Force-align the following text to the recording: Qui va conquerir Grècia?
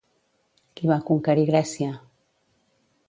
Qui 0.79 0.89
va 0.91 0.97
conquerir 1.09 1.45
Grècia? 1.51 1.93